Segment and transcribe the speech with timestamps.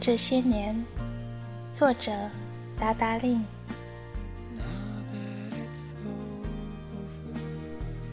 [0.00, 0.82] 这些年，
[1.74, 2.10] 作者
[2.78, 3.44] 达达令。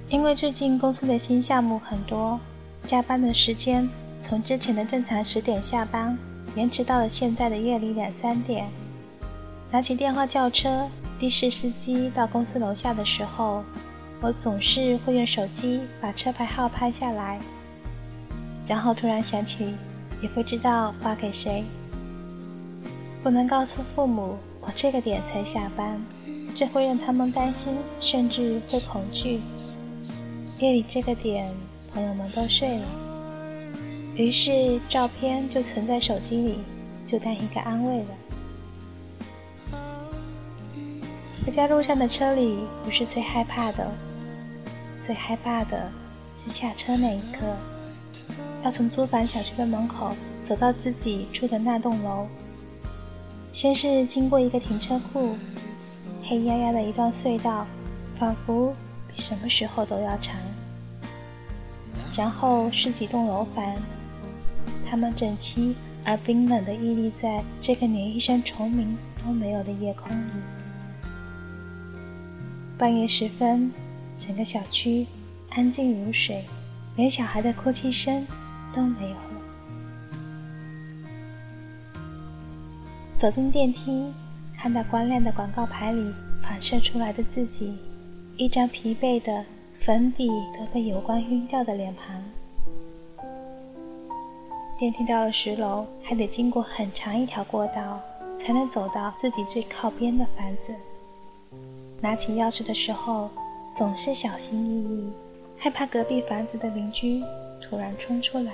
[0.10, 2.38] 因为最近公司的新项目很多，
[2.84, 3.88] 加班的时间
[4.22, 6.18] 从之前的正常十点下班，
[6.56, 8.70] 延迟到了现在的夜里两三点。
[9.72, 13.64] 拿起电话叫车，的士司机到公司楼下的时候，
[14.20, 17.40] 我总是会用手机把车牌号拍下来，
[18.68, 19.74] 然后突然想起
[20.22, 21.64] 也不知道发给谁。
[23.28, 26.02] 不能告诉父母我这个点才下班，
[26.56, 29.42] 这会让他们担心，甚至会恐惧。
[30.60, 31.54] 夜里这个点，
[31.92, 32.86] 朋友们都睡了，
[34.16, 36.60] 于是照片就存在手机里，
[37.06, 38.08] 就当一个安慰了。
[41.46, 43.92] 回家路上的车里不是最害怕的，
[45.02, 45.92] 最害怕的
[46.42, 47.46] 是下车那一刻。
[48.64, 50.16] 要从租房小区的门口
[50.46, 52.26] 走到自己住的那栋楼，
[53.58, 55.36] 先是经过一个停车库，
[56.24, 57.66] 黑压压的一段隧道，
[58.16, 58.72] 仿佛
[59.08, 60.36] 比什么时候都要长。
[62.16, 63.76] 然后是几栋楼房，
[64.88, 65.76] 它们整齐
[66.06, 68.96] 而冰冷的屹立在这个连一声虫鸣
[69.26, 70.30] 都没有的夜空里。
[72.78, 73.72] 半夜时分，
[74.20, 75.08] 整个小区
[75.50, 76.44] 安静如水，
[76.96, 78.24] 连小孩的哭泣声
[78.72, 79.16] 都没有
[83.20, 84.14] 走进电梯，
[84.56, 86.14] 看到光亮的广告牌里
[86.44, 87.76] 反射出来的自己，
[88.38, 89.44] 一张疲惫的、
[89.80, 92.24] 粉底都被油光晕掉的脸庞。
[94.78, 98.00] 电梯到了十楼，还得经过很长一条过道，
[98.38, 100.72] 才能走到自己最靠边的房子。
[102.00, 103.32] 拿起钥匙的时候，
[103.76, 105.12] 总是小心翼翼，
[105.58, 107.24] 害怕隔壁房子的邻居
[107.60, 108.54] 突然冲出来。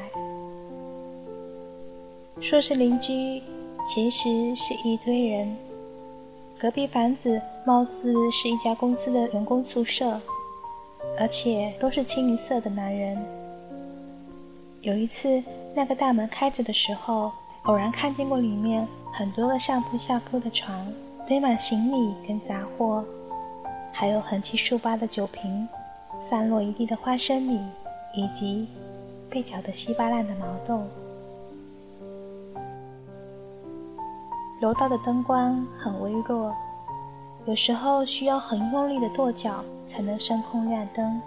[2.39, 3.41] 说是邻居，
[3.85, 5.55] 其实是一堆人。
[6.59, 10.19] 隔壁房子貌似是一家公司的员工宿舍，
[11.19, 13.17] 而且都是清一色的男人。
[14.81, 15.43] 有一次，
[15.73, 17.31] 那个大门开着的时候，
[17.63, 20.87] 偶然看见过里面很多个上铺下铺的床，
[21.27, 23.03] 堆满行李跟杂货。
[23.91, 25.67] 还有横七竖八的酒瓶，
[26.29, 27.59] 散落一地的花生米，
[28.15, 28.67] 以及
[29.29, 30.81] 被搅得稀巴烂的毛豆。
[34.63, 36.55] 楼道的灯光很微弱，
[37.45, 41.21] 有时候需要很用力的跺脚才能声控亮灯。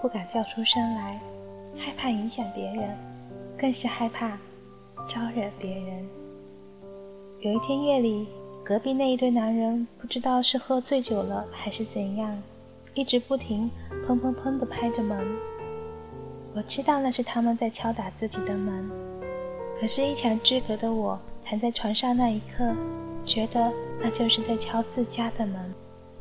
[0.00, 1.18] 不敢叫出声来，
[1.76, 2.96] 害怕影响别人，
[3.58, 4.38] 更是害怕
[5.04, 6.08] 招惹别人。
[7.40, 8.28] 有一天夜里。
[8.64, 12.40] 隔壁那一对男人不知道是喝醉酒了还是怎样，
[12.94, 13.68] 一直不停
[14.06, 15.18] 砰砰砰地拍着门。
[16.54, 18.88] 我知道那是他们在敲打自己的门，
[19.80, 21.18] 可是，一墙之隔的我
[21.52, 22.74] 躺在床上那一刻，
[23.26, 23.70] 觉得
[24.00, 25.74] 那就是在敲自家的门。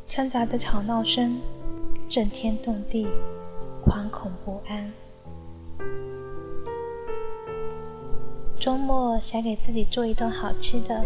[0.06, 1.40] 掺杂的吵闹声，
[2.10, 3.08] 震天动地，
[3.86, 4.92] 惶恐不安。
[8.60, 11.02] 周末想给自己做一顿好吃的。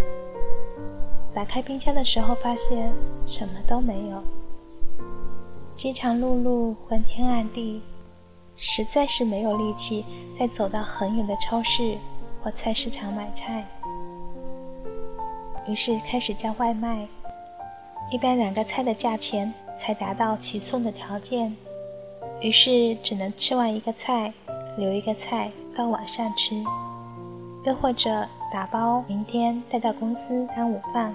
[1.32, 2.92] 打开冰箱的时候，发现
[3.22, 4.24] 什么都没有。
[5.78, 7.80] 饥肠辘辘，昏天暗地，
[8.56, 10.04] 实在是没有力气
[10.36, 11.96] 再走到很远的超市
[12.42, 13.64] 或菜市场买菜。
[15.68, 17.08] 于是开始叫外卖。
[18.12, 21.56] 一般两个菜的价钱才达到起送的条件，
[22.40, 24.32] 于是只能吃完一个菜，
[24.78, 26.56] 留一个菜到晚上吃，
[27.66, 31.14] 又或者打包明天带到公司当午饭。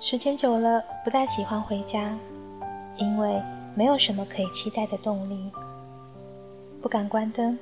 [0.00, 2.18] 时间久了，不大喜欢回家，
[2.96, 3.40] 因为
[3.76, 5.52] 没有什么可以期待的动力，
[6.82, 7.56] 不敢关灯，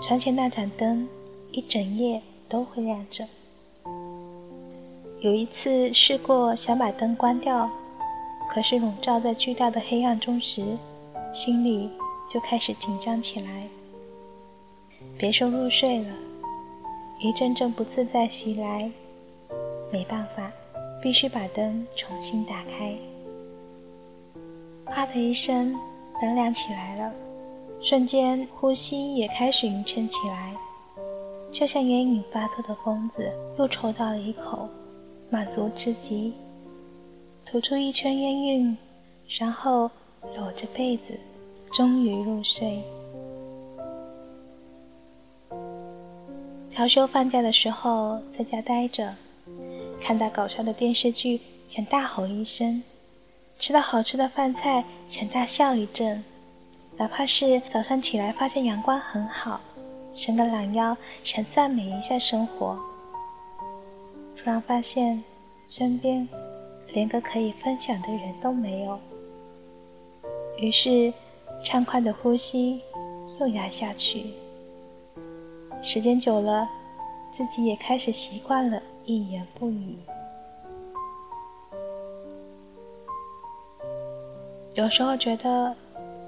[0.00, 1.08] 床前那盏灯
[1.52, 3.24] 一整夜都会亮着。
[5.20, 7.68] 有一次试过想把灯关掉，
[8.48, 10.62] 可是笼罩在巨大的黑暗中时，
[11.34, 11.90] 心里
[12.30, 13.66] 就开始紧张起来。
[15.18, 16.14] 别说入睡了，
[17.18, 18.88] 一阵阵不自在袭来，
[19.90, 20.52] 没办法，
[21.02, 22.94] 必须把灯重新打开。
[24.86, 25.74] 啪的一声，
[26.22, 27.12] 灯亮起来了，
[27.80, 30.54] 瞬间呼吸也开始匀称起来，
[31.50, 33.28] 就像烟瘾发作的疯子
[33.58, 34.68] 又抽到了一口。
[35.30, 36.32] 满足至极，
[37.44, 38.76] 吐出一圈烟晕，
[39.38, 39.90] 然后
[40.36, 41.18] 搂着被子，
[41.72, 42.82] 终于入睡。
[46.70, 49.14] 调休放假的时候，在家待着，
[50.00, 52.80] 看到搞笑的电视剧，想大吼一声；
[53.58, 56.22] 吃到好吃的饭菜，想大笑一阵；
[56.96, 59.60] 哪怕是早上起来发现阳光很好，
[60.14, 62.78] 伸个懒腰，想赞美一下生活。
[64.38, 65.22] 突然发现，
[65.68, 66.26] 身边
[66.92, 68.98] 连个可以分享的人都没有。
[70.58, 71.12] 于是，
[71.62, 72.80] 畅快的呼吸
[73.40, 74.26] 又压下去。
[75.82, 76.68] 时间久了，
[77.30, 79.96] 自己也开始习惯了一言不语。
[84.74, 85.74] 有时候觉得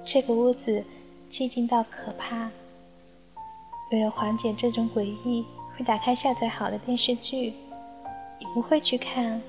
[0.04, 0.84] 这个屋子
[1.30, 2.50] 寂静到可怕。
[3.92, 5.44] 为了缓解这种诡异，
[5.76, 7.54] 会打开下载好的电视剧。
[8.40, 9.40] 也不会去看，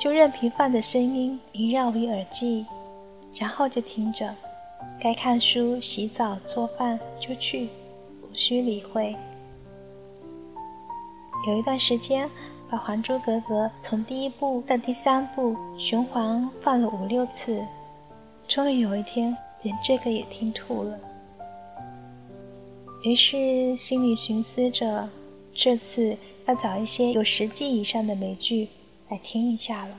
[0.00, 2.64] 就任凭放的声音萦绕于耳际，
[3.34, 4.34] 然后就听着，
[5.00, 7.68] 该看书、洗澡、做饭就去，
[8.22, 9.14] 无需理会。
[11.46, 12.28] 有一段时间，
[12.70, 17.62] 把《还珠格格》从第一部到第三部循环放了五六次，
[18.48, 20.98] 终于有一天连这个也听吐了。
[23.04, 25.08] 于是心里寻思着，
[25.54, 26.16] 这次。
[26.46, 28.68] 要找一些有十季以上的美剧
[29.08, 29.98] 来听一下了。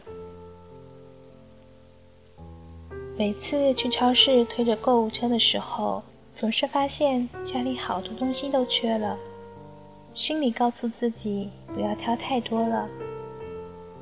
[3.17, 6.03] 每次去超市推着购物车的时候，
[6.35, 9.17] 总是发现家里好多东西都缺了，
[10.13, 12.87] 心里告诉自己不要挑太多了。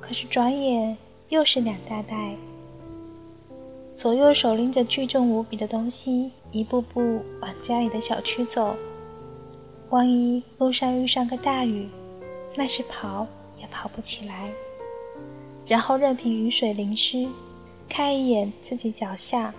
[0.02, 0.96] 可是转眼
[1.30, 2.36] 又是两大袋，
[3.98, 8.76] 左右手拎着巨重无比的东西，一步步往家里的小区走。
[9.90, 11.88] 万一路上遇上个大雨，
[12.58, 14.50] 那是跑也跑不起来，
[15.68, 17.28] 然后任凭雨水淋湿，
[17.90, 19.54] 看一眼自己脚下，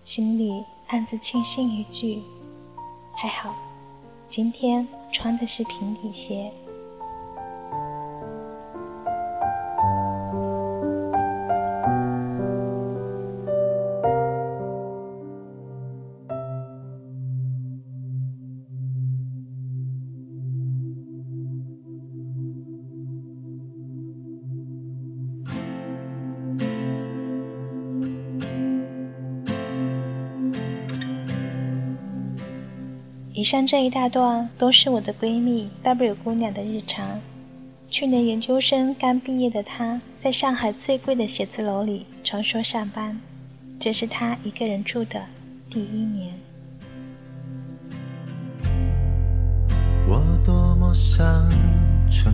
[0.00, 2.20] 心里暗自庆幸一句：
[3.14, 3.54] 还好，
[4.28, 6.52] 今天穿的是平底鞋。
[33.42, 37.20] 以上这一大段都是我的闺蜜 W 姑娘的日常。
[37.88, 43.20] 去年研究生刚毕业的她，在上海最贵的写字楼里穿梭上班，
[43.80, 45.20] 这是她一个人住的
[45.68, 46.32] 第一年。
[50.08, 51.26] 我多么想
[52.08, 52.32] 成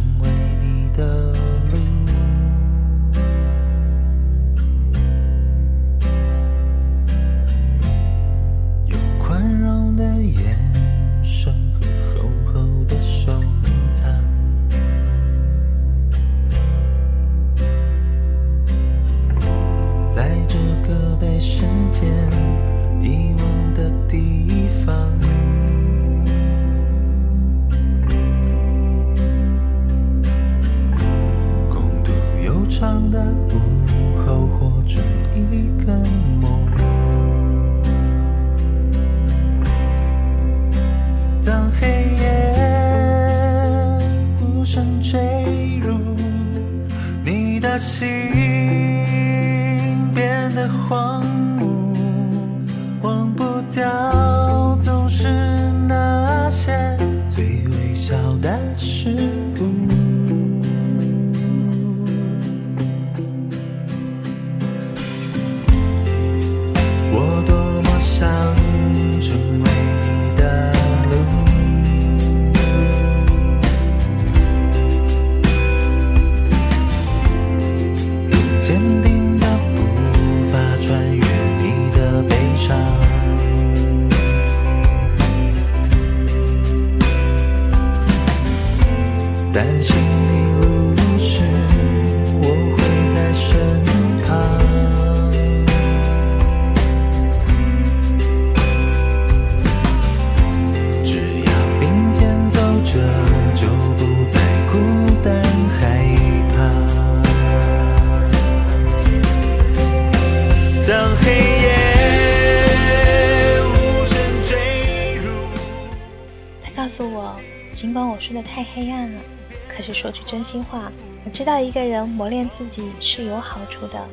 [118.43, 119.21] 太黑暗了。
[119.69, 120.91] 可是说句真心话，
[121.25, 124.07] 我知道一个人磨练自己是有好处的。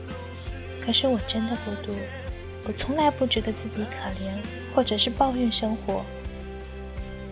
[0.79, 1.97] 可是我真的孤独，
[2.65, 4.31] 我从来不觉得自己可怜，
[4.75, 6.05] 或者是抱怨生活。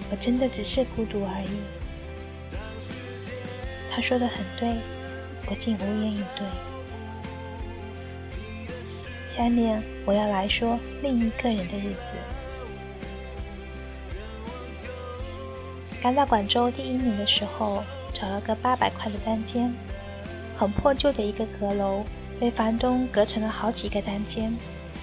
[0.09, 1.49] 我真的只是孤独而已。
[3.91, 4.75] 他说的很对，
[5.47, 6.47] 我竟无言以对。
[9.29, 12.13] 下面我要来说另一个人的日子。
[16.03, 17.81] 刚到广州第一年的时候，
[18.11, 19.73] 找了个八百块的单间，
[20.57, 22.03] 很破旧的一个阁楼，
[22.37, 24.53] 被房东隔成了好几个单间，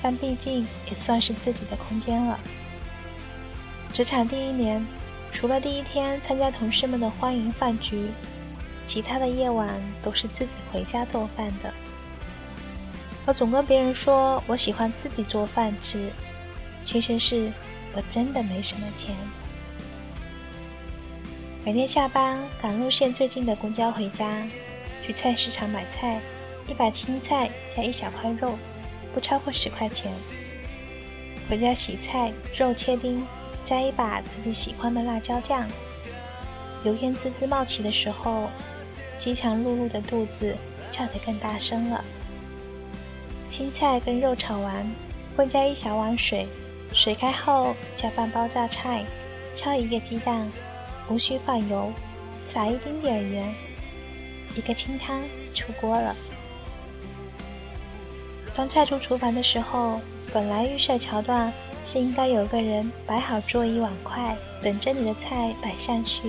[0.02, 2.38] 但毕竟也算是自己的空间了。
[3.95, 4.87] 职场第一年，
[5.33, 8.11] 除了第一天参加同事们的欢迎饭局，
[8.85, 11.73] 其他的夜晚都是自己回家做饭的。
[13.25, 16.11] 我总跟别人说我喜欢自己做饭吃，
[16.85, 17.50] 其实是
[17.95, 19.14] 我真的没什么钱。
[21.62, 24.43] 每天下班赶路线最近的公交回家，
[25.02, 26.19] 去菜市场买菜，
[26.67, 28.59] 一把青菜加一小块肉，
[29.12, 30.11] 不超过十块钱。
[31.50, 33.26] 回家洗菜，肉切丁，
[33.62, 35.69] 加一把自己喜欢的辣椒酱。
[36.83, 38.49] 油烟滋滋冒起的时候，
[39.19, 40.57] 饥肠辘辘的肚子
[40.90, 42.02] 叫得更大声了。
[43.49, 44.90] 青菜跟肉炒完，
[45.37, 46.47] 会加一小碗水，
[46.95, 49.05] 水开后加半包榨菜，
[49.55, 50.50] 敲一个鸡蛋，
[51.11, 51.93] 无需放油，
[52.40, 53.52] 撒一丁点盐，
[54.55, 55.21] 一个清汤
[55.52, 56.14] 出锅了。
[58.55, 60.00] 当菜出厨房的时候，
[60.33, 61.52] 本来预设桥段
[61.83, 66.23] 是应该有个人摆好桌椅碗筷，等着你的菜摆上去，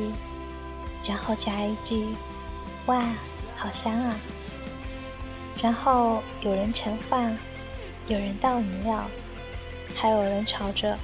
[1.07, 2.03] 然后加一句
[2.87, 3.03] ：“哇，
[3.55, 4.15] 好香啊！”
[5.61, 7.37] 然后有人盛饭，
[8.07, 9.03] 有人倒饮料，
[9.93, 10.97] 还有人吵着：“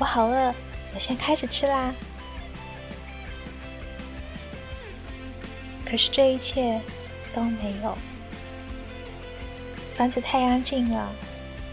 [0.00, 0.54] 我好饿，
[0.94, 1.92] 我先开始吃啦。”
[5.92, 6.80] 可是这一切
[7.34, 7.94] 都没有。
[9.94, 11.12] 房子太安静了，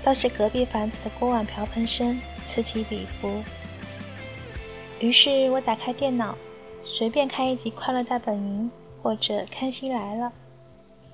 [0.03, 3.41] 倒是隔壁房子的锅碗瓢盆声此起彼伏。
[4.99, 6.35] 于是我打开电脑，
[6.83, 8.69] 随便开一集《快乐大本营》
[9.01, 10.25] 或者《康熙来了》。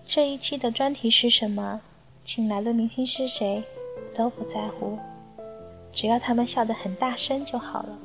[0.07, 1.81] 这一期的专题是什么？
[2.23, 3.61] 请来的明星是谁？
[4.15, 4.97] 都不在乎，
[5.91, 7.99] 只要他们笑得很大声就好了。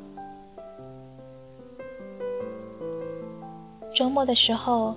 [3.92, 4.94] 周末的时候，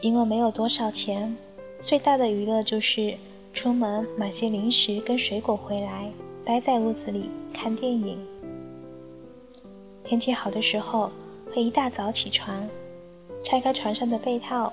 [0.00, 1.36] 因为没有多少钱，
[1.82, 3.14] 最大的娱乐就是
[3.52, 6.10] 出门买些零食跟水果回来，
[6.44, 8.18] 待在屋子里看电影。
[10.02, 11.10] 天气好的时候，
[11.52, 12.66] 会一大早起床，
[13.44, 14.72] 拆开床上的被套。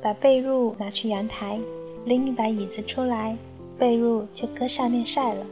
[0.00, 1.60] 把被褥拿去阳台，
[2.06, 3.36] 拎一把椅子出来，
[3.78, 5.46] 被褥就搁上面晒了。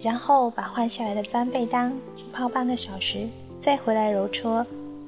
[0.00, 3.28] 然后把换下来的脏被单浸泡半个小时，
[3.60, 4.64] 再回来揉搓，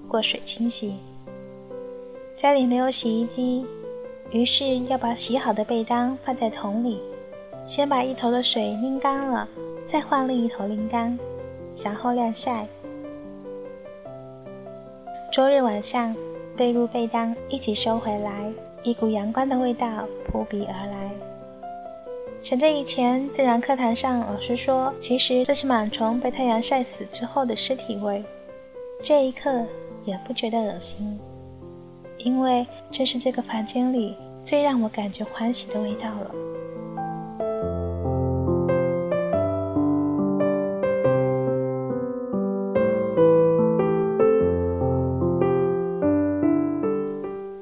[0.06, 0.96] 过水清洗。
[2.36, 3.66] 家里没有洗衣机，
[4.30, 7.00] 于是要把洗好的被单放在桶里，
[7.64, 9.48] 先把一头的水拧干了，
[9.84, 11.18] 再换另一头拧干，
[11.82, 12.66] 然后晾晒。
[15.32, 16.14] 周日晚上。
[16.56, 18.50] 被褥被单一起收回来，
[18.82, 19.86] 一股阳光的味道
[20.26, 21.10] 扑鼻而来。
[22.40, 28.24] 想着以前自然课堂上老师说，其实这是螨虫被太阳晒死之后的尸体味，
[29.02, 29.50] 这一刻
[30.06, 31.20] 也不觉得恶心，
[32.26, 36.34] 因为这是这个房间里最让我感觉欢喜的味道了。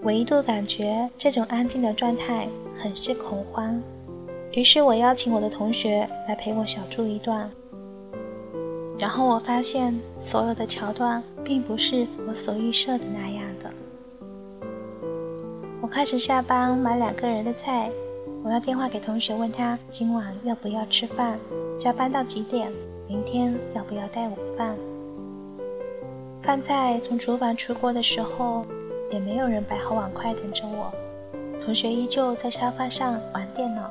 [0.02, 3.78] 我一度感觉这种安静的状态很是恐慌，
[4.52, 7.50] 于是我邀请我的同学来陪我小住一段。
[8.98, 13.33] 然后我发现所有的桥段并不是我所预设的那样
[15.94, 17.88] 开始下班买两个人的菜，
[18.42, 21.38] 我要电话给同学问他今晚要不要吃饭，
[21.78, 22.68] 加班到几点，
[23.06, 24.76] 明天要不要带午饭。
[26.42, 28.66] 饭菜从厨房出锅的时候。
[29.12, 30.90] 也没有人摆好碗筷等着我，
[31.64, 33.88] 同学依旧在沙发上玩电脑，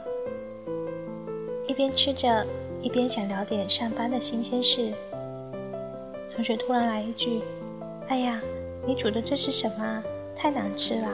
[1.65, 2.45] 一边吃着，
[2.81, 4.91] 一边想聊点上班的新鲜事。
[6.35, 7.41] 同学突然来一句
[8.09, 8.41] ：“哎呀，
[8.85, 10.03] 你煮的这是什么？
[10.35, 11.07] 太难吃了。”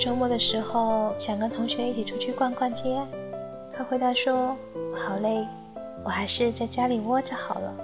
[0.00, 3.06] 周末的时候想跟同学一起出去逛逛街，
[3.70, 4.56] 他回答说
[4.94, 5.46] ：“我好累，
[6.02, 7.74] 我还是在家里窝着好了。”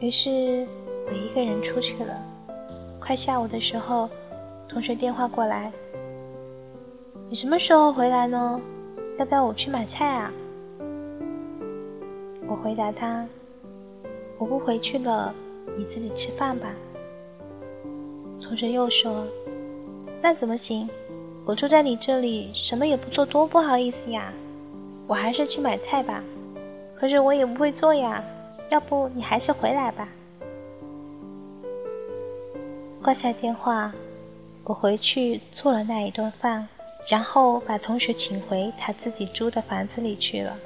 [0.00, 0.66] 于是
[1.06, 2.16] 我一个人出去了。
[2.98, 4.08] 快下午的时候，
[4.66, 5.70] 同学电话过来
[7.28, 8.58] ：“你什么时候回来呢？
[9.18, 10.32] 要不要我去买菜啊？”
[12.48, 13.26] 我回答他
[14.40, 15.34] ：“我不回去了，
[15.76, 16.70] 你自己吃饭吧。”
[18.40, 19.26] 同学又说
[20.24, 20.88] ：“那怎么行？
[21.44, 24.32] 我住在你这里，什么也不做，多不好意思呀！
[25.06, 26.24] 我还是去买菜吧。
[26.96, 28.24] 可是我也不会做呀，
[28.70, 30.08] 要不你还是回来吧。”
[33.04, 33.92] 挂下电话，
[34.64, 36.66] 我回去做了那一顿饭，
[37.06, 40.56] 然后把同学请回他自己租的房子里去了。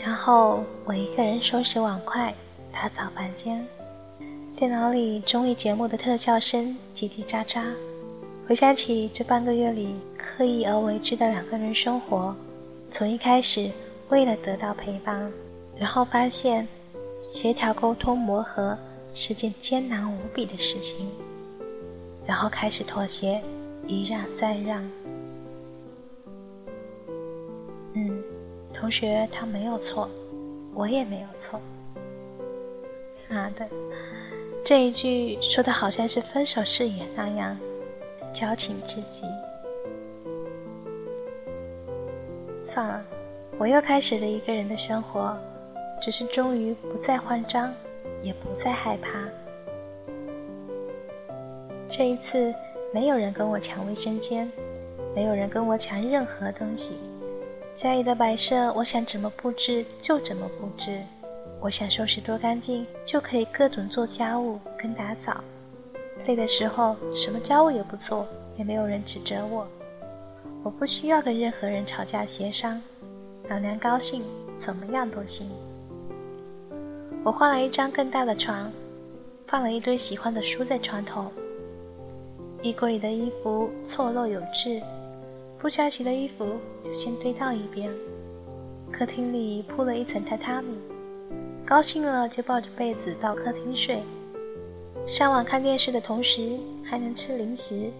[0.00, 2.32] 然后我一个人收拾碗筷，
[2.72, 3.66] 打扫房间。
[4.60, 7.64] 电脑里综艺节目的特效声叽叽喳喳，
[8.46, 12.36] 回想起这半个月里刻意而为之的两个人生活，
[12.92, 13.70] 从一开始
[14.10, 15.32] 为了得到陪伴，
[15.78, 16.68] 然后发现
[17.22, 18.76] 协调沟通磨合
[19.14, 21.08] 是件艰难无比的事情，
[22.26, 23.40] 然后开始妥协，
[23.86, 24.84] 一让再让。
[27.94, 28.22] 嗯，
[28.74, 30.06] 同学他没有错，
[30.74, 31.58] 我也没有错。
[33.30, 33.66] 妈的！
[34.70, 37.58] 这一句说的好像是分手誓言那样，
[38.32, 39.24] 矫情至极。
[42.64, 43.04] 算了，
[43.58, 45.36] 我又开始了一个人的生活，
[46.00, 47.74] 只是终于不再慌张，
[48.22, 49.10] 也不再害怕。
[51.88, 52.54] 这一次，
[52.94, 54.48] 没有人跟我抢卫生间，
[55.16, 56.94] 没有人跟我抢任何东西。
[57.74, 61.00] 家里的摆设，我想怎么布置就怎么布置。
[61.62, 65.44] 我想收拾多干净，就可以各种做家务跟打扫。
[66.26, 69.66] 累的时候，什么家务也不做，也没有人指责我。
[70.62, 72.80] 我不需要跟任何人吵架协商，
[73.50, 74.22] 老娘高兴，
[74.58, 75.50] 怎么样都行。
[77.22, 78.72] 我换了一张更大的床，
[79.46, 81.30] 放了一堆喜欢的书在床头。
[82.62, 84.80] 衣柜里的衣服错落有致，
[85.58, 87.90] 不着急的衣服就先堆到一边。
[88.90, 90.78] 客厅里铺了一层榻榻米。
[91.66, 94.02] 高兴了就抱着被子到客厅睡，
[95.06, 97.90] 上网看电视的同时还能吃零食。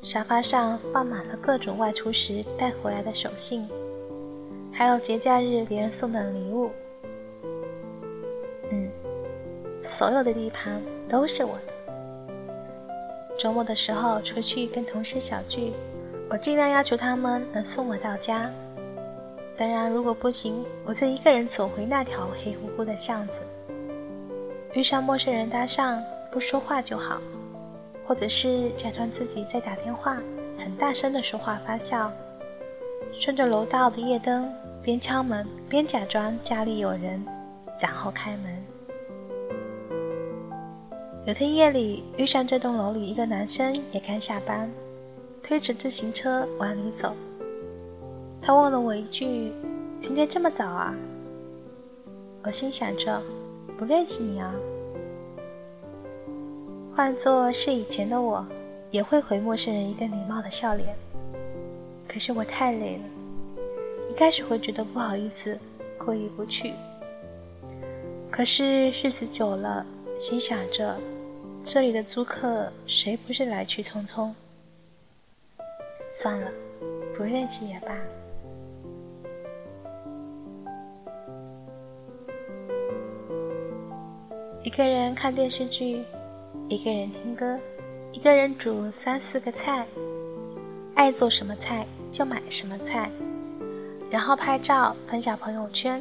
[0.00, 3.68] 沙发上放满了各种外出时带回来的手信，
[4.72, 6.70] 还有节假日别人送的礼物。
[8.70, 8.90] 嗯，
[9.80, 11.72] 所有的地盘都是我的。
[13.38, 15.72] 周末的时候出去跟同事小聚，
[16.28, 18.50] 我尽量要求他们能送我到家。
[19.56, 23.32] 当然，如果不行，我就一个人走回那条黑乎乎的巷子。
[24.72, 27.20] 遇上陌生人搭讪，不说话就好，
[28.06, 30.16] 或者是假装自己在打电话，
[30.58, 32.10] 很大声的说话发笑。
[33.18, 34.50] 顺着楼道的夜灯，
[34.82, 37.22] 边敲门边假装家里有人，
[37.78, 38.64] 然后开门。
[41.26, 44.68] 有天夜里遇上这栋楼里一个男生也刚下班，
[45.42, 47.14] 推着自行车往里走。
[48.44, 49.52] 他问了我一句
[50.00, 50.92] ：“今天这么早啊？”
[52.42, 53.22] 我心想着，
[53.78, 54.52] 不认识你啊。
[56.92, 58.44] 换做是以前的我，
[58.90, 60.88] 也会回陌生人一个礼貌的笑脸。
[62.08, 63.04] 可是我太累了，
[64.10, 65.56] 一开始会觉得不好意思，
[65.96, 66.72] 过意不去。
[68.28, 69.86] 可是日子久了，
[70.18, 70.96] 心想着，
[71.64, 74.32] 这里的租客谁不是来去匆匆？
[76.10, 76.50] 算了，
[77.16, 77.94] 不认识也罢。
[84.64, 86.04] 一个人看电视剧，
[86.68, 87.58] 一个人听歌，
[88.12, 89.84] 一个人煮三四个菜，
[90.94, 93.10] 爱做什么菜就买什么菜，
[94.08, 96.00] 然后拍照分享朋友圈，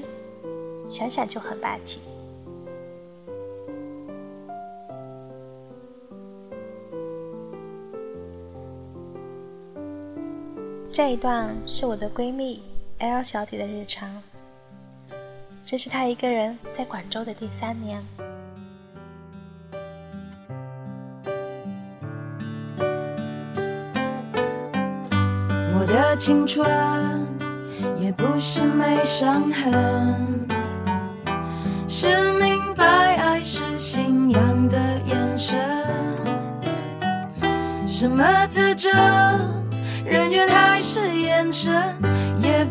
[0.88, 2.00] 想想就很霸气。
[10.94, 12.62] 这一段是我的闺蜜
[13.00, 14.22] L 小姐的日常，
[15.66, 18.06] 这是她一个人在广州的第三年。
[26.24, 26.64] 青春
[28.00, 30.48] 也不是没伤痕，
[31.88, 35.58] 是明白爱是信仰的眼神。
[37.88, 38.92] 什么特征，
[40.06, 41.74] 人缘还是眼神，
[42.44, 42.68] 也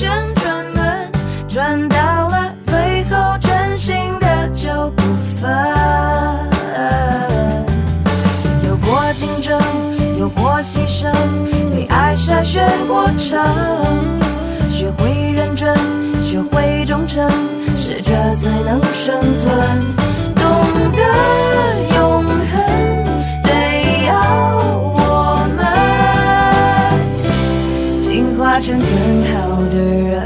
[0.00, 1.12] 旋转门，
[1.46, 5.54] 转到了最后真心的就不分。
[8.66, 9.60] 有过竞争，
[10.18, 11.12] 有过牺牲，
[11.70, 13.38] 被爱筛选过程，
[14.70, 15.76] 学会认真，
[16.22, 17.30] 学会忠诚，
[17.76, 19.54] 适者才能生存，
[20.34, 20.44] 懂
[20.96, 21.02] 得
[28.50, 28.88] 化成更
[29.26, 30.20] 好的人。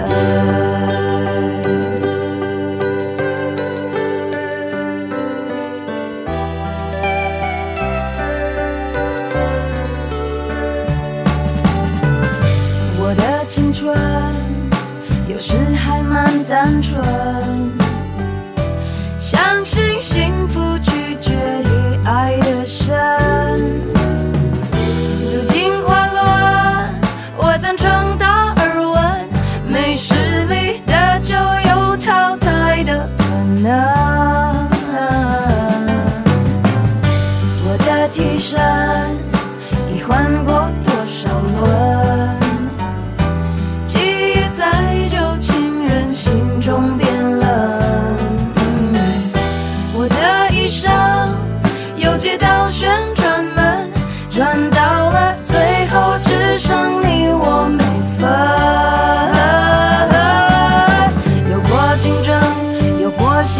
[12.99, 13.95] 我的青春
[15.29, 17.05] 有时还蛮单纯，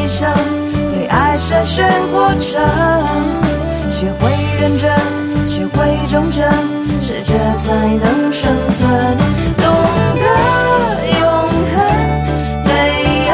[0.05, 0.29] 有过牺牲，
[0.93, 2.61] 对爱筛选过程，
[3.91, 4.93] 学会认真，
[5.49, 6.45] 学会忠诚，
[7.01, 8.87] 适者才能生存。
[9.57, 9.65] 懂
[10.21, 10.27] 得
[11.21, 11.23] 永
[11.73, 11.77] 恒，
[12.67, 12.69] 得
[13.29, 13.33] 要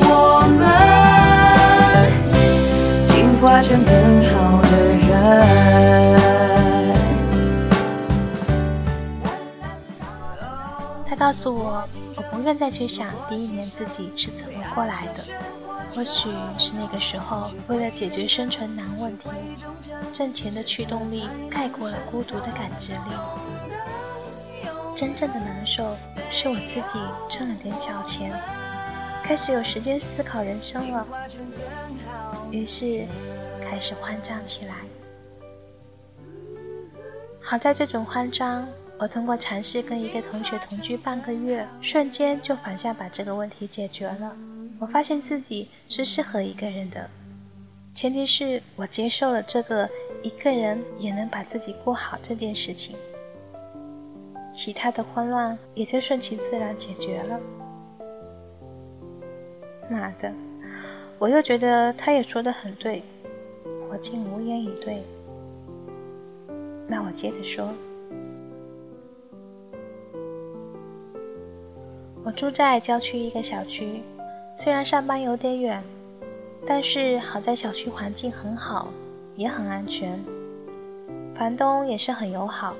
[0.00, 0.10] 我
[0.58, 0.60] 们
[3.04, 3.08] 进
[3.40, 3.94] 化成更
[4.26, 4.70] 好的
[5.06, 5.08] 人。
[11.08, 11.84] 他告诉我，
[12.16, 15.22] 我不愿再去想第一年自己是怎么过来的。
[15.96, 16.28] 或许
[16.58, 19.30] 是那个时候，为了解决生存难问题，
[20.12, 23.00] 挣钱的驱动力盖过了孤独的感知力。
[24.94, 25.96] 真正的难受，
[26.30, 26.98] 是我自己
[27.30, 28.38] 挣了点小钱，
[29.22, 31.06] 开始有时间思考人生了，
[32.50, 33.06] 于是
[33.62, 34.74] 开始慌张起来。
[37.40, 44.36] 好在这种慌张，我通过尝试跟一个同学同居半个月，瞬间就反向把这个问题解决了。
[44.78, 47.08] 我发现自己是适合一个人的，
[47.94, 49.88] 前提是我接受了这个
[50.22, 52.94] 一个人也能把自己过好这件事情，
[54.52, 57.40] 其他的慌乱也就顺其自然解决了。
[59.90, 60.32] 妈的，
[61.18, 63.02] 我又觉得他也说的很对，
[63.88, 65.02] 我竟无言以对。
[66.86, 67.72] 那我接着说。
[72.22, 74.02] 我住在郊区一个小区，
[74.58, 75.84] 虽然上班有点远，
[76.66, 78.88] 但是好在小区环境很好，
[79.36, 80.18] 也很安全。
[81.34, 82.74] 房东也是很友好，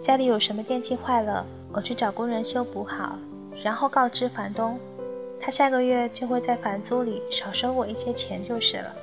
[0.00, 3.18] 家里有什么电器坏了，我去找工人修补好，
[3.62, 4.78] 然后告知房东，
[5.38, 8.94] 他下个月就会在房租里少收我一些钱就是了。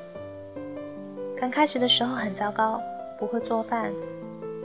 [1.38, 2.82] 刚开始的时候很糟糕，
[3.20, 3.94] 不会做饭，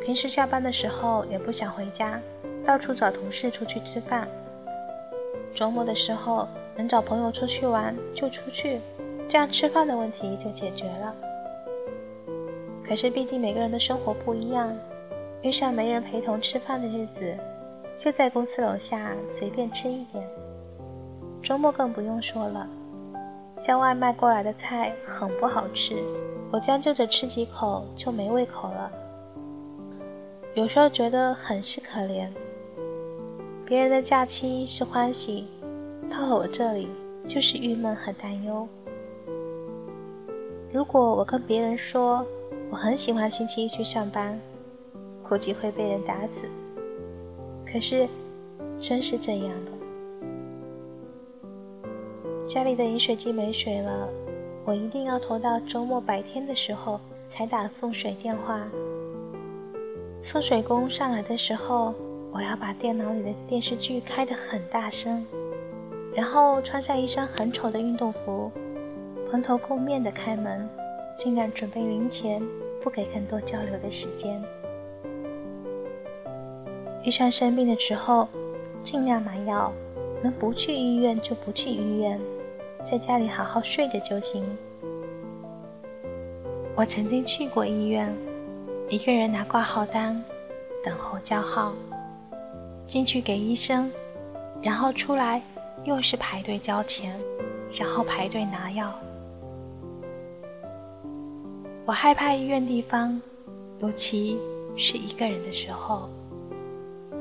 [0.02, 2.18] 平时下班的时候也不想回家，
[2.64, 4.26] 到处找同事出去吃饭。
[5.54, 8.80] 周末的时候能找朋友出去玩就出去，
[9.28, 11.14] 这样吃饭的问题就解决了。
[12.87, 14.70] 可是毕竟每个人的生活不一样，
[15.42, 17.37] 遇上没人陪同吃饭的日子，
[17.96, 20.22] 就在公司楼下随便吃一点。
[21.42, 22.68] 周末更不用说了，
[23.62, 25.96] 叫外卖过来的菜很不好吃，
[26.50, 28.90] 我将就着吃几口就没胃口了。
[30.54, 32.28] 有时候觉得很是可怜。
[33.66, 35.46] 别人的假期是欢喜，
[36.11, 36.88] 到了我这里
[37.27, 38.69] 就是郁闷和担忧。
[40.73, 42.25] 如果我跟别人说
[42.71, 44.40] 我很喜欢星期一去上班，
[45.23, 46.49] 估计会被人打死。
[47.67, 48.09] 可是，
[48.79, 49.73] 真是这样的。
[52.47, 54.09] 家里的饮水机没水了，
[54.64, 58.67] 我一定要拖到周末白天的时候才打送水电话。
[60.21, 61.95] 送水工上来的时候。
[62.37, 65.25] 我要把电脑里的电视剧开得很大声，
[66.14, 68.50] 然后穿上一身很丑的运动服，
[69.31, 70.68] 蓬头垢面的开门，
[71.18, 72.40] 尽量准备零钱，
[72.83, 74.40] 不给更多交流的时间。
[77.03, 78.29] 遇上生病的时候，
[78.81, 79.72] 尽量买药，
[80.22, 82.20] 能不去医院就不去医院，
[82.85, 84.44] 在家里好好睡着就行。
[86.77, 88.14] 我曾经去过医院，
[88.88, 90.22] 一个人拿挂号单，
[90.83, 91.72] 等候叫号。
[92.87, 93.90] 进去给医生，
[94.62, 95.42] 然后出来
[95.85, 97.14] 又是排队交钱，
[97.73, 98.92] 然后排队拿药。
[101.85, 103.20] 我害怕医院地方，
[103.81, 104.38] 尤其
[104.77, 106.09] 是一个人的时候，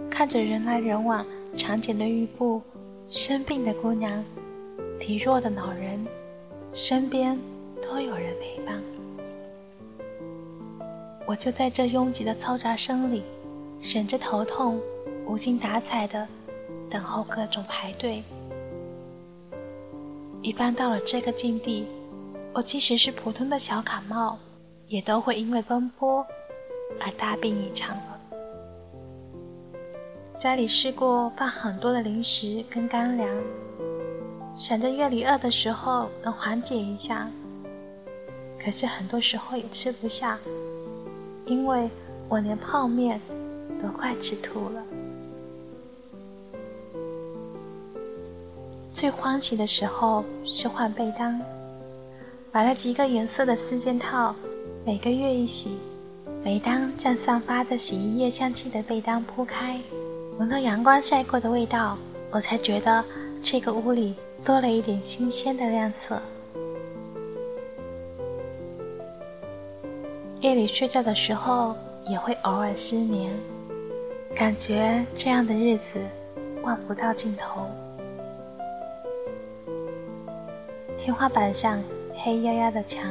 [0.10, 1.26] 看着人来人往、
[1.58, 2.62] 长茧的孕妇、
[3.10, 4.24] 生病的姑娘、
[4.98, 6.08] 体弱的老人，
[6.74, 7.38] 身边
[7.82, 8.82] 都有人陪伴。
[11.26, 13.24] 我就在这拥挤的嘈杂声里，
[13.82, 14.80] 忍着头痛，
[15.26, 16.26] 无精打采的
[16.90, 18.24] 等候各种排队。
[20.44, 21.88] 一般到了这个境地，
[22.54, 24.38] 我即使是普通的小感冒，
[24.90, 26.28] 也都会因为奔波
[27.00, 28.20] 而大病一场了。
[30.38, 33.30] 家里试过放很多的零食跟干粮，
[34.58, 37.32] 想着夜里饿的时候能缓解一下，
[38.62, 40.38] 可是很多时候也吃不下。
[41.46, 41.90] 因为
[42.28, 43.22] 我连泡面
[43.82, 44.84] 都快吃吐了。
[49.04, 51.38] 最欢喜的时候是换被单，
[52.54, 54.34] 买了几个颜色的四件套，
[54.86, 55.78] 每个月一洗。
[56.42, 59.78] 每当将散发着洗衣液香气的被单铺开，
[60.40, 61.98] 闻到阳光晒过的味道，
[62.32, 63.04] 我才觉得
[63.42, 66.18] 这个屋里多了一点新鲜的亮色。
[70.40, 73.30] 夜里睡觉的时候也会偶尔失眠，
[74.34, 76.00] 感觉这样的日子
[76.62, 77.68] 望不到尽头。
[81.04, 81.84] 天花板上
[82.24, 83.04] 黑压压的墙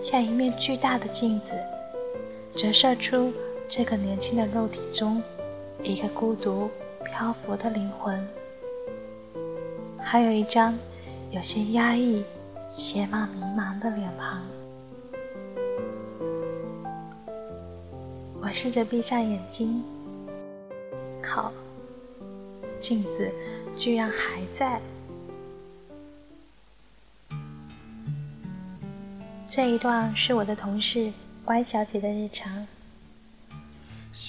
[0.00, 1.52] 像一面巨大的镜子，
[2.52, 3.32] 折射出
[3.68, 5.22] 这个年轻的肉体中
[5.80, 6.68] 一个孤独
[7.04, 8.26] 漂浮的灵魂，
[10.02, 10.76] 还有一张
[11.30, 12.24] 有些压抑、
[12.66, 14.42] 写满迷茫的脸庞。
[18.42, 19.84] 我试着闭上眼睛，
[21.22, 21.52] 靠，
[22.80, 23.30] 镜子
[23.76, 24.80] 居然还在。
[29.50, 31.10] 这一段是我的同事
[31.46, 32.66] Y 小姐的日常，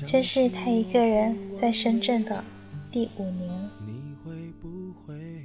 [0.08, 2.42] 这是她一个人在深圳的
[2.90, 3.50] 第五年。
[3.86, 4.70] 你会不
[5.06, 5.44] 会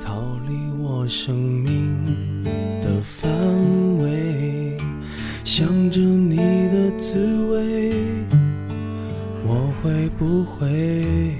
[0.00, 0.14] 逃
[0.46, 2.44] 离我生命
[2.80, 3.28] 的范
[3.98, 4.78] 围？
[5.44, 7.92] 想着你的滋味，
[9.44, 11.36] 我会不会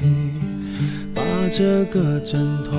[1.14, 2.72] 把这个枕头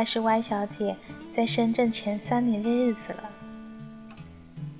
[0.00, 0.96] 该是 Y 小姐
[1.30, 3.30] 在深圳前三年的日子了。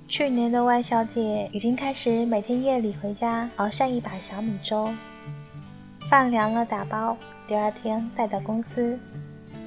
[0.07, 4.91] 去年的 Y 小姐已经开始每天夜里回家熬上一把小米粥，
[6.09, 7.15] 饭凉了打包，
[7.47, 8.99] 第二天带到公司，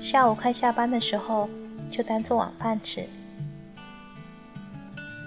[0.01, 1.49] 下午快下班的时候
[1.89, 3.05] 就当做晚饭吃。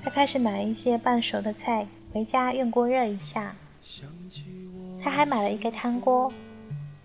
[0.04, 3.56] 他开始买一些半熟的菜回家用锅热一下。
[5.02, 6.30] 他还买了一个汤锅，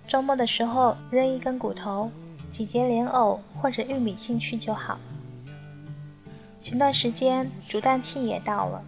[0.08, 2.11] 周末的时候扔一根骨头、
[2.52, 4.98] 几节莲藕或者玉米进去就好。
[6.60, 8.84] 前段时间煮蛋器也到了，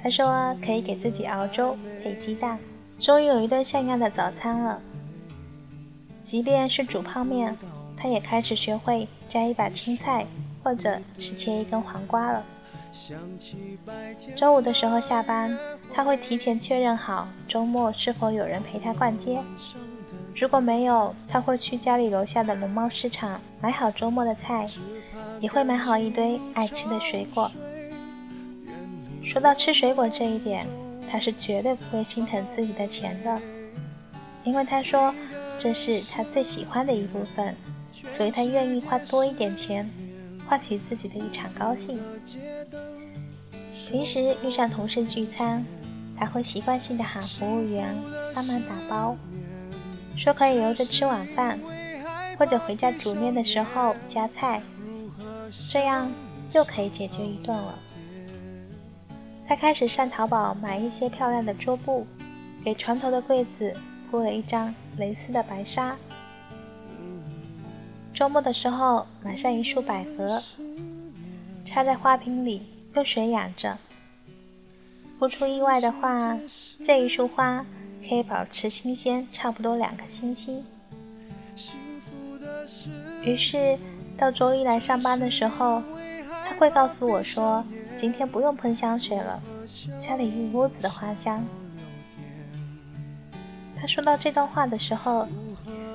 [0.00, 2.58] 他说可以给自己熬粥配鸡蛋，
[2.98, 4.80] 终于有一顿像样的早餐了。
[6.22, 7.56] 即便是煮泡面，
[7.96, 10.24] 他也开始学会加一把青菜，
[10.62, 12.44] 或者是切一根黄瓜了。
[14.36, 15.58] 周五的时候下班，
[15.94, 19.40] 他会提前确认好周末是否有人陪他逛街。
[20.34, 24.66] 如果没有，他会去家里楼下的农贸市场买好周末的菜，
[25.40, 27.50] 也会买好一堆爱吃的水果。
[29.24, 30.66] 说到吃水果这一点，
[31.10, 33.40] 他是绝对不会心疼自己的钱的，
[34.44, 35.14] 因为他说
[35.58, 37.54] 这是他最喜欢的一部分，
[38.08, 39.88] 所以他愿意花多一点钱。
[40.48, 41.96] 换取自己的一场高兴。
[43.88, 45.64] 平时遇上同事聚餐，
[46.18, 47.94] 他会习惯性的喊服务员
[48.34, 49.16] 帮忙打包，
[50.20, 51.58] 说可以留着吃晚饭，
[52.38, 54.60] 或者回家煮面的时候加菜，
[55.66, 56.12] 这样
[56.52, 57.78] 又可以解决一顿了。
[59.48, 62.06] 他开始上淘宝买一些漂亮的桌布，
[62.62, 63.74] 给床头的柜子
[64.10, 65.96] 铺了一张蕾丝的白纱。
[68.12, 70.42] 周末的时候，买上一束百合，
[71.64, 73.78] 插在花瓶里，用水养着。
[75.18, 76.36] 不出意外的话，
[76.84, 77.64] 这一束花
[78.08, 80.62] 可以保持新鲜差不多两个星期。
[83.22, 83.78] 于是
[84.16, 85.82] 到周一来上班的时候，
[86.46, 87.64] 他会告诉我说
[87.96, 89.42] ：“今天不用喷香水了，
[89.98, 91.44] 家里一屋子的花香。”
[93.80, 95.26] 他说到这段话的时候。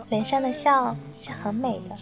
[0.09, 1.97] 脸上的笑是很美的。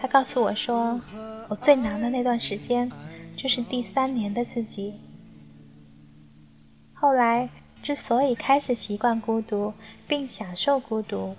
[0.00, 0.98] 他告诉我说
[1.48, 2.90] ：“我最难的那段时间，
[3.36, 4.94] 就是第三年的自己。
[7.02, 7.48] 后来
[7.82, 9.72] 之所以开始习惯孤独，
[10.06, 11.34] 并享受孤独，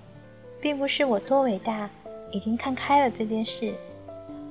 [0.59, 1.89] 并不是我多伟大，
[2.33, 3.71] 已经看开了这件事，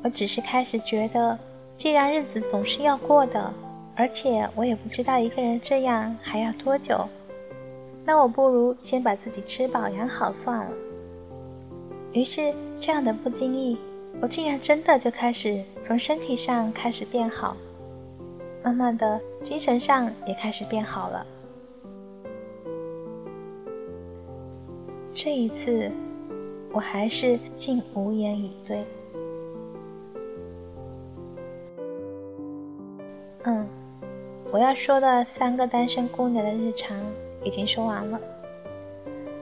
[0.03, 1.39] 我只是开始觉得，
[1.75, 3.53] 既然日子总是要过的，
[3.95, 7.07] 而且我也不知道一个人这样还要多久。”
[8.07, 10.71] 那我不如先把自己吃饱养好算了。
[12.15, 13.77] 于是，这样的不经意，
[14.23, 17.55] 我竟然真的就开始从身体上开始变好，
[18.63, 21.27] 慢慢的，精神上也开始变好了。
[25.15, 25.91] 这一次，
[26.73, 28.85] 我还是竟无言以对。
[33.45, 33.67] 嗯，
[34.53, 36.97] 我要说的三个单身姑娘的日常。
[37.45, 38.21] 已经说完了，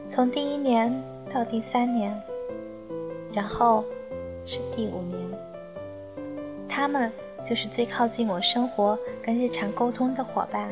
[0.08, 0.90] 从第一年
[1.30, 2.18] 到第三年，
[3.30, 3.84] 然后
[4.42, 5.20] 是第五年，
[6.66, 7.12] 他们
[7.44, 10.68] 就是最靠近我生活跟日常沟通的伙伴，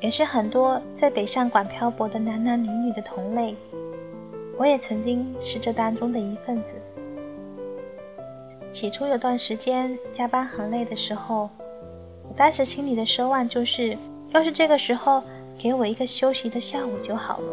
[0.00, 3.54] 也是很多在北上广漂泊的男男女女的同类。
[4.58, 6.74] 我也曾经是这当中的一份子。
[8.70, 11.48] 起初有段时间加班很累的时候，
[12.28, 13.96] 我当时心里的奢望就是，
[14.32, 15.22] 要是这个时候。
[15.58, 17.52] 给我一个休息的下午就好了，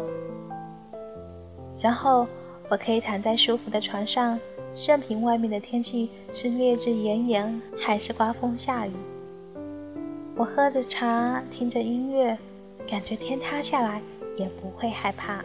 [1.78, 2.26] 然后
[2.68, 4.40] 我可以躺在舒服的床上，
[4.76, 8.92] 任凭外面的天气是烈日炎炎还是刮风下雨。
[10.36, 12.36] 我喝着茶，听着音乐，
[12.88, 14.00] 感觉天塌下来
[14.36, 15.44] 也不会害怕。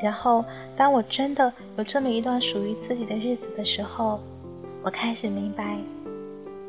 [0.00, 0.44] 然后，
[0.76, 4.18] 当我真的有这么一段属于自己的日子的时候，
[4.82, 5.78] 我开始明白，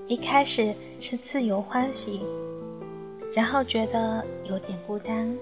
[0.08, 2.22] 一开始是自由欢喜。
[3.34, 5.36] 然后觉得有点孤单，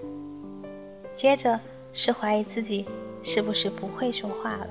[1.12, 1.60] 接着
[1.92, 2.86] 是怀疑自己
[3.22, 4.68] 是不是不会说话了，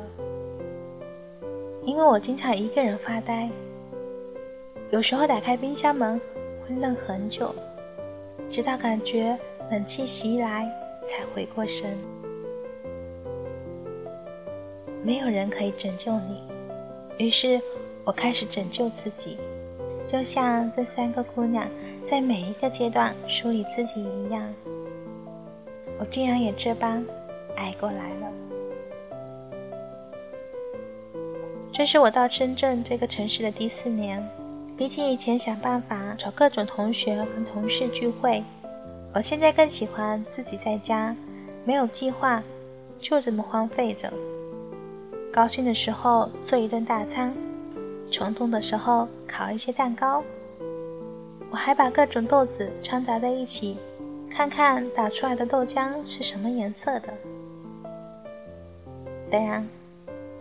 [1.84, 3.50] 因为我经常一个人发呆，
[4.90, 6.20] 有时候打开冰箱门
[6.62, 7.54] 会愣很久，
[8.48, 9.38] 直到感觉
[9.70, 10.70] 冷气袭来
[11.04, 11.98] 才回过神。
[15.02, 16.42] 没有人可以拯救你，
[17.18, 17.60] 于是
[18.04, 19.38] 我开始拯救自己，
[20.06, 21.66] 就像这三个姑娘。
[22.02, 24.42] 在每一个阶段梳理自己一样，
[25.98, 27.04] 我竟然也这般
[27.56, 28.32] 挨过来了。
[31.80, 34.22] 这是我到深圳这个城市的第四年，
[34.76, 38.44] 比起以前想办法找各种同学跟同事聚会，
[39.14, 41.16] 我现在更喜欢自己在家，
[41.64, 42.42] 没有计划，
[43.00, 44.12] 就这么荒废着。
[45.32, 47.34] 高兴的时候做一顿大餐，
[48.10, 50.22] 冲动的时候烤一些蛋糕。
[51.48, 53.78] 我还把各种豆子掺杂在一起，
[54.28, 57.08] 看看打出来的豆浆是什么颜色的。
[59.30, 59.66] 当然，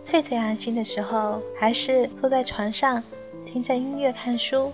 [0.04, 3.02] 最最安心的时候还是坐在床上，
[3.46, 4.72] 听着音乐看书。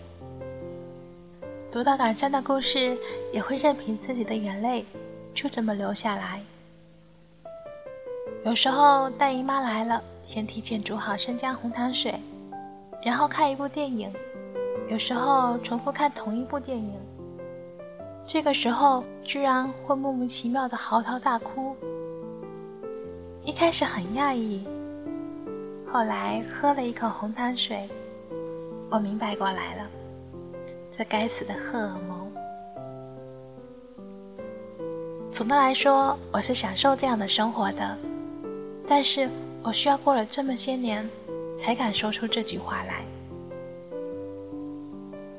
[1.70, 2.97] 读到感伤的故事，
[3.33, 4.87] 也会任凭自己的眼泪
[5.35, 6.41] 就这么流下来。
[8.45, 12.14] 有时候大姨妈来了，先提前煮好生姜红糖水，
[13.03, 14.11] 然后看一部电影。
[14.89, 16.95] 有时候重复看同一部电影，
[18.24, 21.77] 这个时候居然会莫名其妙的嚎啕大哭。
[23.45, 24.66] 一开始很讶异，
[25.97, 27.89] 后来喝了一口红糖水，
[28.91, 29.91] 我明白过来了，
[30.95, 32.31] 这该死的荷尔蒙。
[35.33, 37.97] 总的来说，我是享受这样的生活的，
[38.87, 39.27] 但是
[39.63, 41.09] 我需要过了这么些年，
[41.57, 43.03] 才敢说出这句话来。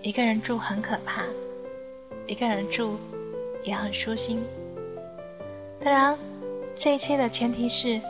[0.01, 1.21] 一个人住很可怕，
[2.25, 2.97] 一个人住
[3.63, 4.43] 也很舒心。
[5.79, 6.17] 当然，
[6.73, 8.01] 这一切的前提是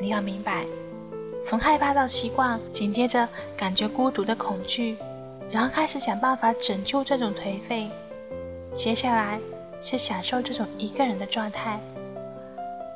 [0.00, 0.66] 你要明白，
[1.44, 4.96] 从害怕到习惯，紧接着感觉孤独的恐惧，
[5.50, 7.90] 然后开始想办法拯救这种颓废，
[8.72, 9.40] 接下来
[9.80, 11.80] 是享受这种一个人的状态。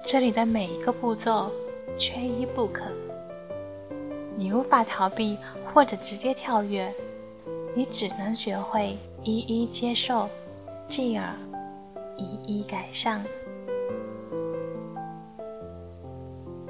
[0.04, 1.50] 这里的每一个步骤
[1.96, 2.84] 缺一不可，
[4.36, 5.36] 你无法逃避
[5.74, 6.92] 或者直接跳跃。
[7.74, 10.28] 你只能学会一一接受，
[10.88, 11.28] 继而
[12.16, 13.22] 一一改善。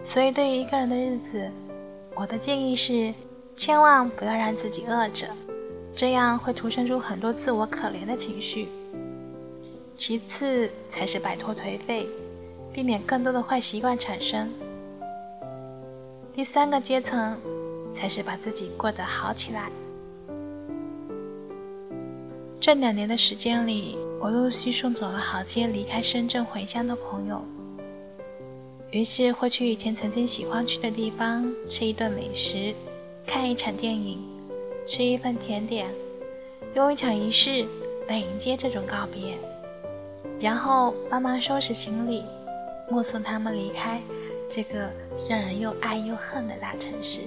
[0.02, 1.48] 所以，对于一个人的日子，
[2.18, 3.12] 我的建议是，
[3.54, 5.26] 千万不要让自己饿着，
[5.94, 8.68] 这样会徒生出很多自我可怜的情绪。
[9.94, 12.08] 其次才是摆脱颓废，
[12.72, 14.50] 避免更多的坏习惯产生。
[16.32, 17.38] 第三个阶层
[17.92, 19.70] 才是把自己过得好起来。
[22.58, 27.44] 这两年的时间里，我陆续送走了好些离开深圳回乡的朋友，
[28.96, 32.74] 于是会去以前曾经喜欢去的地方吃一顿美食，
[33.26, 34.18] 看一场电影，
[34.86, 35.86] 吃一份甜点，
[36.74, 37.66] 用一场仪式
[38.08, 39.36] 来迎接这种告别。
[40.40, 42.24] 然后帮忙收拾行李，
[42.88, 44.00] 目送他们离开
[44.48, 44.90] 这个
[45.28, 47.20] 让人又爱又恨的大城市。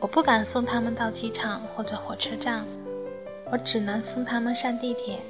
[0.00, 2.64] 我不敢送他们到机场或者火车站，
[3.52, 5.20] 我只能送他们上地铁。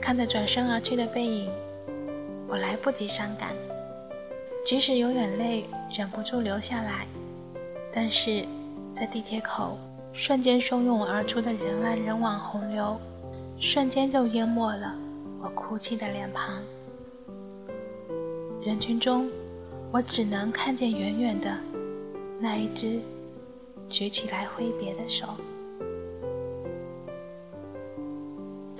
[0.00, 1.50] 看着转身而去的背影，
[2.46, 3.50] 我来不及伤感，
[4.64, 7.06] 即使有眼泪忍不住流下来，
[7.92, 8.44] 但是
[8.94, 9.78] 在地铁口。
[10.14, 12.98] 瞬间汹涌而出的人来人往洪流，
[13.60, 14.92] 瞬间就淹没了
[15.40, 16.60] 我哭泣的脸庞。
[18.60, 19.30] 人群中，
[19.92, 21.56] 我只能看见远远的
[22.40, 22.98] 那一只
[23.88, 25.26] 举起来挥别的手。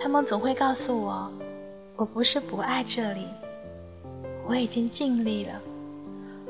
[0.01, 1.29] 他们总会告诉我，
[1.97, 3.27] 我不是不爱这里，
[4.47, 5.61] 我已经尽力了，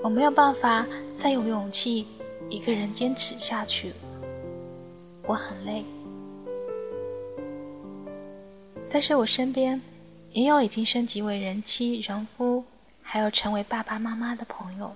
[0.03, 0.87] 我没有办法
[1.19, 2.07] 再有勇气
[2.51, 3.95] 一个人坚持下去。
[5.23, 5.83] 我很累，
[8.91, 9.81] 但是我身边
[10.33, 12.63] 也有已经升级为人妻、人夫，
[13.03, 14.95] 还有成为爸爸妈妈的朋友。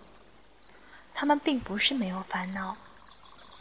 [1.14, 2.76] 他们并不是没有烦恼，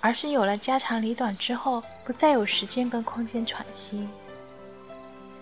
[0.01, 4.07] 而是有了家长里短之后，不再有时间跟空间喘息，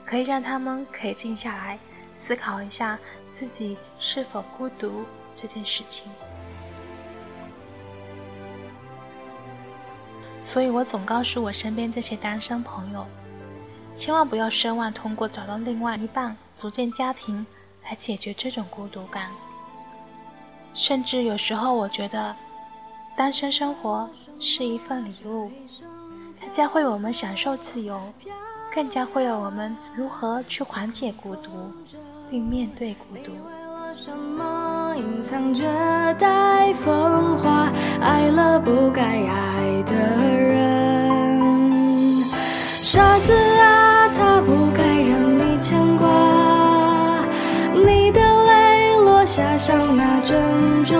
[0.10, 1.78] 可以让他们可以静下来
[2.16, 2.98] 思考一下
[3.30, 5.06] 自己是否孤独
[5.36, 6.12] 这件事情。
[10.42, 13.06] 所以我总告诉我身边这些单身朋友，
[13.96, 17.46] 千万不要奢望通过找到另外一半、组建家庭
[17.84, 19.30] 来解决这种孤独感。
[20.74, 22.36] 甚至有时候，我觉得
[23.16, 25.52] 单身生活是一份礼物，
[26.42, 28.02] 它教会我们享受自由，
[28.74, 31.50] 更教会了我们如何去缓解孤独，
[32.30, 33.32] 并面对孤独。
[33.96, 35.64] 什么隐藏着
[36.20, 37.68] 带风华，
[38.00, 39.94] 爱了不该爱的
[40.38, 40.60] 人。
[42.82, 46.08] 傻子啊，他不该让你牵挂。
[47.74, 50.96] 你的泪落下，像那珍珠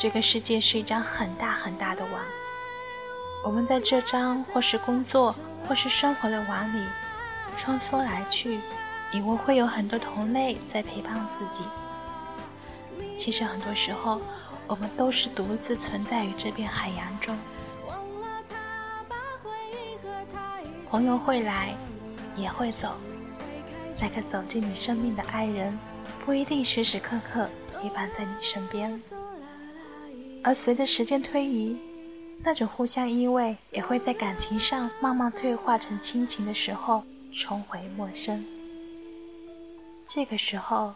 [0.00, 2.22] 这个世界是一张很大很大的网。
[3.44, 5.36] 我们在这张或是工作
[5.68, 6.82] 或是生活的网里
[7.54, 8.60] 穿梭来去，
[9.12, 11.64] 以为会有很多同类在陪伴自己。
[13.18, 14.22] 其实很多时候，
[14.66, 17.36] 我们都是独自存在于这片海洋中。
[20.88, 21.74] 朋友会来，
[22.34, 22.94] 也会走。
[23.98, 25.78] 那个走进你生命的爱人，
[26.24, 28.98] 不一定时时刻刻陪伴在你身边。
[30.42, 31.76] 而随着时间推移，
[32.42, 38.42] 那种互相依偎，也会在感情上慢慢退化成亲情的时候，重回陌生。
[40.08, 40.94] 这个时候，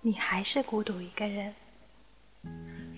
[0.00, 1.54] 你还是孤独一个人。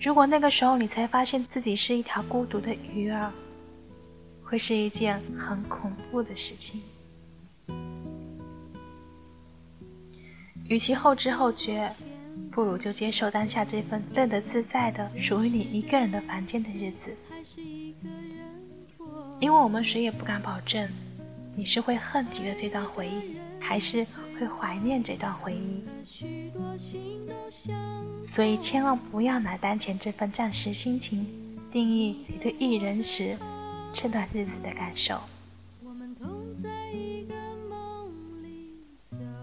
[0.01, 3.31] 如果那个时候你才发现自己是一条孤独的鱼儿，
[4.43, 6.81] 会是一件很恐怖的事情。
[10.67, 11.89] 与其后知后觉，
[12.57, 17.15] 不如就接受当下这份乐得自在的、属于你一个人的房间的日子。
[19.39, 20.89] 因为我们谁也不敢保证，
[21.55, 24.03] 你是会恨极了这段回忆，还是
[24.39, 25.83] 会怀念这段回忆。
[28.27, 31.27] 所以千万不要拿当前这份暂时心情
[31.69, 33.37] 定义你对一人时。
[33.93, 35.21] 这段日子的感受。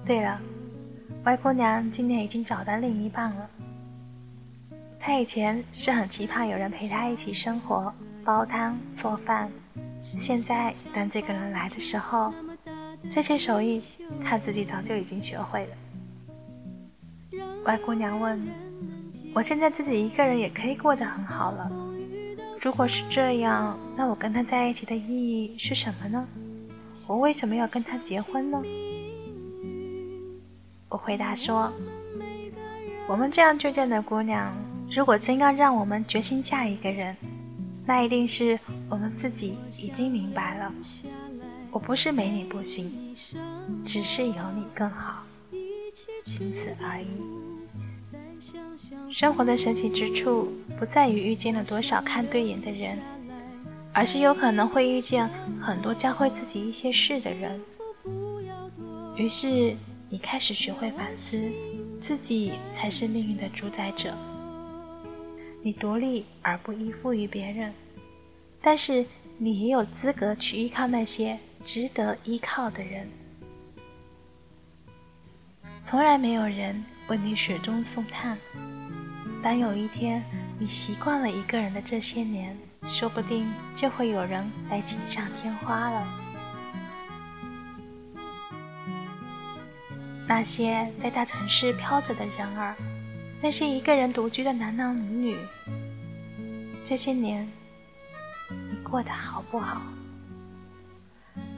[0.04, 0.40] 对了，
[1.24, 3.48] 外婆娘今年已经找到另一半了。
[5.00, 7.90] 她以前是很期盼有人陪她一起生活、
[8.22, 9.50] 煲汤、做饭。
[10.02, 12.30] 现在当这个人来的时候，
[13.10, 13.82] 这些手艺
[14.22, 15.72] 她自己早就已经学会了。
[17.64, 18.46] 外姑娘问
[19.34, 21.70] ：“我现在自己一个人也可以过得很好了。”
[22.60, 26.28] 如果是这样，那我跟他在一起的意义是什么呢？
[27.06, 28.62] 我为什么要跟他结婚呢？
[30.94, 31.72] 我回答说
[33.08, 34.54] ：“我们这样倔强的姑娘，
[34.88, 37.16] 如果真要让我们决心嫁一个人，
[37.84, 38.56] 那一定是
[38.88, 40.72] 我们自己已经明白了。
[41.72, 43.12] 我不是没你不行，
[43.84, 45.24] 只是有你更好，
[46.22, 47.08] 仅此而已。”
[49.10, 52.96] 生活的神奇之处不在于遇见了多少看对眼的人，
[53.92, 55.28] 而是有可能会遇见
[55.60, 57.60] 很多教会自己一些事的人。
[59.16, 59.76] 于是
[60.14, 61.42] 你开始学会反思，
[62.00, 64.14] 自己才是命运的主宰者。
[65.60, 67.74] 你独立而不依附于别人，
[68.62, 69.04] 但是
[69.38, 73.10] 你也有资格去依靠那些值得依靠的人。
[75.82, 78.38] 从来没有人为你雪中送炭。
[79.42, 80.22] 当有一天
[80.60, 86.23] 你习惯了一个人的这些年，说不定就会有人来锦上添花了。
[90.26, 92.74] 那些在大城市飘着的人儿，
[93.42, 95.36] 那些一个人独居的男男女女，
[96.82, 97.46] 这些年
[98.50, 99.82] 你过得好不好？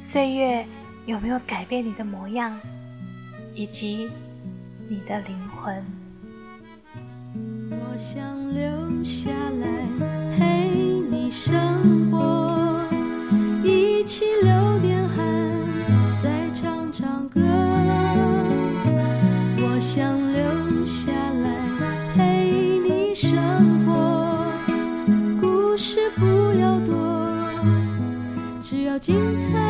[0.01, 0.67] 岁月
[1.05, 2.59] 有没有改变你的模样，
[3.55, 4.11] 以及
[4.89, 5.85] 你的灵魂？
[7.71, 10.71] 我想留下来陪
[11.09, 12.36] 你生活，
[29.07, 29.66] 精彩